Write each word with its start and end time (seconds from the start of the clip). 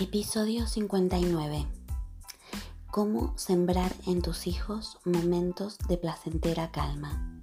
Episodio 0.00 0.66
59. 0.66 1.66
Cómo 2.90 3.36
sembrar 3.36 3.92
en 4.06 4.22
tus 4.22 4.46
hijos 4.46 4.96
momentos 5.04 5.76
de 5.90 5.98
placentera 5.98 6.72
calma. 6.72 7.42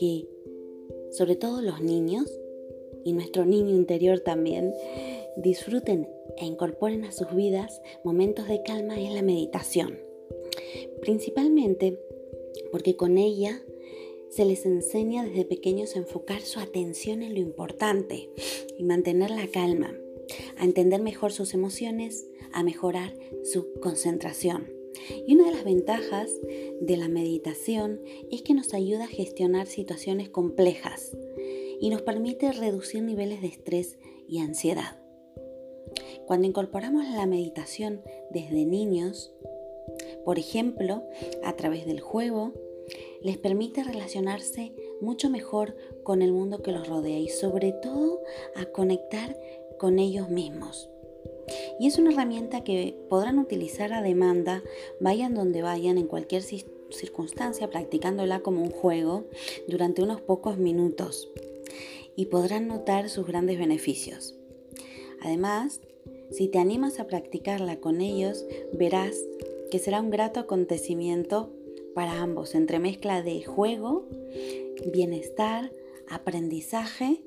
Que, 0.00 0.26
sobre 1.10 1.36
todo 1.36 1.60
los 1.60 1.82
niños, 1.82 2.24
y 3.04 3.12
nuestro 3.12 3.44
niño 3.44 3.74
interior 3.74 4.20
también, 4.20 4.72
disfruten 5.36 6.08
e 6.38 6.46
incorporen 6.46 7.04
a 7.04 7.12
sus 7.12 7.34
vidas 7.34 7.82
momentos 8.02 8.48
de 8.48 8.62
calma 8.62 8.98
es 9.00 9.12
la 9.12 9.22
meditación. 9.22 9.98
Principalmente 11.02 11.98
porque 12.72 12.96
con 12.96 13.18
ella 13.18 13.62
se 14.30 14.44
les 14.44 14.64
enseña 14.64 15.24
desde 15.24 15.44
pequeños 15.44 15.96
a 15.96 15.98
enfocar 15.98 16.40
su 16.40 16.60
atención 16.60 17.22
en 17.22 17.34
lo 17.34 17.40
importante 17.40 18.30
y 18.78 18.84
mantener 18.84 19.30
la 19.30 19.48
calma, 19.48 19.94
a 20.56 20.64
entender 20.64 21.02
mejor 21.02 21.32
sus 21.32 21.52
emociones, 21.52 22.26
a 22.52 22.62
mejorar 22.62 23.14
su 23.44 23.72
concentración. 23.80 24.79
Y 25.26 25.34
una 25.34 25.46
de 25.46 25.52
las 25.52 25.64
ventajas 25.64 26.30
de 26.80 26.96
la 26.96 27.08
meditación 27.08 28.00
es 28.30 28.42
que 28.42 28.54
nos 28.54 28.74
ayuda 28.74 29.04
a 29.04 29.08
gestionar 29.08 29.66
situaciones 29.66 30.28
complejas 30.28 31.16
y 31.80 31.90
nos 31.90 32.02
permite 32.02 32.52
reducir 32.52 33.02
niveles 33.02 33.40
de 33.40 33.48
estrés 33.48 33.98
y 34.28 34.38
ansiedad. 34.38 34.98
Cuando 36.26 36.46
incorporamos 36.46 37.04
la 37.08 37.26
meditación 37.26 38.02
desde 38.30 38.64
niños, 38.64 39.32
por 40.24 40.38
ejemplo, 40.38 41.02
a 41.42 41.56
través 41.56 41.86
del 41.86 42.00
juego, 42.00 42.52
les 43.22 43.38
permite 43.38 43.82
relacionarse 43.82 44.72
mucho 45.00 45.30
mejor 45.30 45.76
con 46.02 46.22
el 46.22 46.32
mundo 46.32 46.62
que 46.62 46.72
los 46.72 46.88
rodea 46.88 47.18
y 47.18 47.28
sobre 47.28 47.72
todo 47.72 48.20
a 48.54 48.66
conectar 48.66 49.38
con 49.78 49.98
ellos 49.98 50.28
mismos. 50.28 50.90
Y 51.78 51.86
es 51.86 51.98
una 51.98 52.12
herramienta 52.12 52.64
que 52.64 52.96
podrán 53.08 53.38
utilizar 53.38 53.92
a 53.92 54.02
demanda, 54.02 54.62
vayan 55.00 55.34
donde 55.34 55.62
vayan, 55.62 55.98
en 55.98 56.06
cualquier 56.06 56.42
circunstancia, 56.42 57.70
practicándola 57.70 58.40
como 58.40 58.62
un 58.62 58.70
juego 58.70 59.24
durante 59.68 60.02
unos 60.02 60.20
pocos 60.20 60.58
minutos. 60.58 61.30
Y 62.16 62.26
podrán 62.26 62.68
notar 62.68 63.08
sus 63.08 63.26
grandes 63.26 63.58
beneficios. 63.58 64.34
Además, 65.22 65.80
si 66.30 66.48
te 66.48 66.58
animas 66.58 67.00
a 67.00 67.06
practicarla 67.06 67.80
con 67.80 68.00
ellos, 68.00 68.44
verás 68.72 69.16
que 69.70 69.78
será 69.78 70.00
un 70.00 70.10
grato 70.10 70.40
acontecimiento 70.40 71.50
para 71.94 72.20
ambos, 72.20 72.54
entre 72.54 72.78
mezcla 72.78 73.22
de 73.22 73.42
juego, 73.42 74.08
bienestar, 74.92 75.72
aprendizaje 76.08 77.22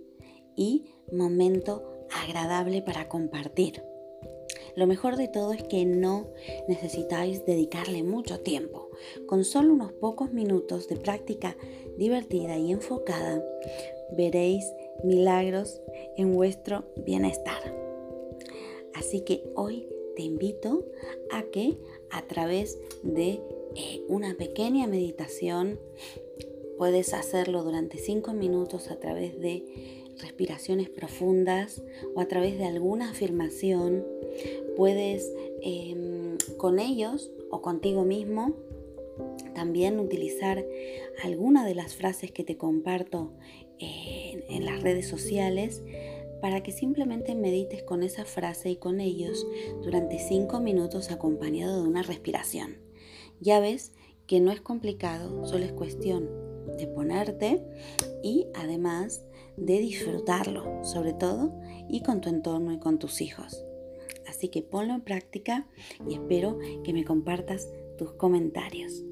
y 0.56 0.86
momento 1.12 1.83
agradable 2.12 2.81
para 2.81 3.07
compartir. 3.07 3.83
Lo 4.75 4.87
mejor 4.87 5.17
de 5.17 5.27
todo 5.27 5.53
es 5.53 5.63
que 5.63 5.85
no 5.85 6.27
necesitáis 6.67 7.45
dedicarle 7.45 8.03
mucho 8.03 8.39
tiempo. 8.39 8.89
Con 9.27 9.43
solo 9.43 9.73
unos 9.73 9.91
pocos 9.93 10.31
minutos 10.33 10.87
de 10.87 10.95
práctica 10.95 11.55
divertida 11.97 12.57
y 12.57 12.71
enfocada, 12.71 13.43
veréis 14.15 14.65
milagros 15.03 15.81
en 16.17 16.33
vuestro 16.33 16.85
bienestar. 17.05 17.61
Así 18.93 19.21
que 19.21 19.43
hoy 19.55 19.87
te 20.15 20.23
invito 20.23 20.85
a 21.31 21.43
que 21.43 21.77
a 22.11 22.21
través 22.27 22.79
de 23.01 23.41
eh, 23.75 24.03
una 24.07 24.35
pequeña 24.35 24.87
meditación 24.87 25.79
puedes 26.77 27.13
hacerlo 27.13 27.63
durante 27.63 27.97
5 27.97 28.33
minutos 28.33 28.91
a 28.91 28.99
través 28.99 29.39
de 29.39 30.03
respiraciones 30.19 30.89
profundas 30.89 31.81
o 32.15 32.19
a 32.19 32.27
través 32.27 32.57
de 32.57 32.65
alguna 32.65 33.11
afirmación. 33.11 34.05
Puedes 34.75 35.31
em, 35.61 36.37
con 36.57 36.79
ellos 36.79 37.31
o 37.49 37.61
contigo 37.61 38.03
mismo 38.03 38.55
también 39.53 39.99
utilizar 39.99 40.65
alguna 41.23 41.65
de 41.65 41.75
las 41.75 41.95
frases 41.95 42.31
que 42.31 42.43
te 42.43 42.57
comparto 42.57 43.31
en 43.79 44.65
las 44.65 44.81
redes 44.81 45.07
sociales 45.07 45.83
para 46.43 46.61
que 46.61 46.73
simplemente 46.73 47.35
medites 47.35 47.83
con 47.83 48.03
esa 48.03 48.25
frase 48.25 48.71
y 48.71 48.75
con 48.75 48.99
ellos 48.99 49.47
durante 49.81 50.19
5 50.19 50.59
minutos 50.59 51.09
acompañado 51.09 51.81
de 51.81 51.87
una 51.87 52.03
respiración. 52.03 52.77
Ya 53.39 53.61
ves 53.61 53.93
que 54.27 54.41
no 54.41 54.51
es 54.51 54.59
complicado, 54.59 55.45
solo 55.45 55.63
es 55.63 55.71
cuestión 55.71 56.29
de 56.77 56.87
ponerte 56.87 57.63
y 58.23 58.47
además 58.55 59.23
de 59.55 59.79
disfrutarlo, 59.79 60.83
sobre 60.83 61.13
todo 61.13 61.53
y 61.87 62.01
con 62.03 62.19
tu 62.19 62.27
entorno 62.27 62.73
y 62.73 62.79
con 62.79 62.99
tus 62.99 63.21
hijos. 63.21 63.62
Así 64.33 64.50
que 64.50 64.63
ponlo 64.63 64.95
en 64.95 65.01
práctica 65.01 65.68
y 66.09 66.15
espero 66.15 66.57
que 66.83 66.91
me 66.91 67.06
compartas 67.06 67.69
tus 68.00 68.13
comentarios. 68.13 69.03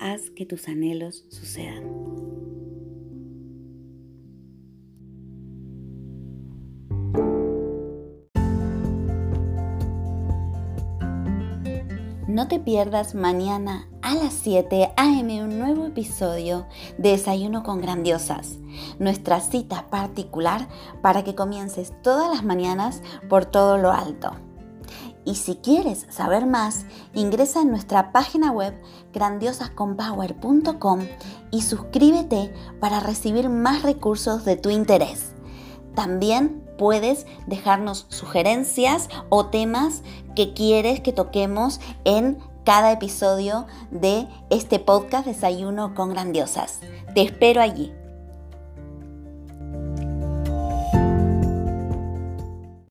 Haz 0.00 0.30
que 0.30 0.46
tus 0.46 0.66
anhelos 0.66 1.26
sucedan. 1.28 1.84
No 12.26 12.48
te 12.48 12.58
pierdas 12.58 13.14
mañana 13.14 13.90
a 14.00 14.14
las 14.14 14.32
7 14.32 14.94
a.m. 14.96 15.44
un 15.44 15.58
nuevo 15.58 15.84
episodio 15.84 16.66
de 16.96 17.10
Desayuno 17.10 17.62
con 17.62 17.82
Grandiosas, 17.82 18.58
nuestra 18.98 19.40
cita 19.40 19.90
particular 19.90 20.66
para 21.02 21.24
que 21.24 21.34
comiences 21.34 21.92
todas 22.02 22.30
las 22.34 22.42
mañanas 22.42 23.02
por 23.28 23.44
todo 23.44 23.76
lo 23.76 23.92
alto. 23.92 24.32
Y 25.24 25.36
si 25.36 25.56
quieres 25.56 26.06
saber 26.10 26.46
más, 26.46 26.84
ingresa 27.14 27.62
en 27.62 27.70
nuestra 27.70 28.12
página 28.12 28.50
web 28.50 28.74
grandiosasconpower.com 29.12 31.00
y 31.50 31.62
suscríbete 31.62 32.52
para 32.80 33.00
recibir 33.00 33.48
más 33.48 33.82
recursos 33.82 34.44
de 34.44 34.56
tu 34.56 34.70
interés. 34.70 35.32
También 35.94 36.64
puedes 36.78 37.26
dejarnos 37.46 38.06
sugerencias 38.08 39.08
o 39.28 39.46
temas 39.46 40.02
que 40.34 40.54
quieres 40.54 41.00
que 41.00 41.12
toquemos 41.12 41.80
en 42.04 42.38
cada 42.64 42.92
episodio 42.92 43.66
de 43.90 44.26
este 44.50 44.78
podcast 44.78 45.26
Desayuno 45.26 45.94
con 45.94 46.10
Grandiosas. 46.10 46.80
Te 47.14 47.22
espero 47.22 47.60
allí. 47.60 47.92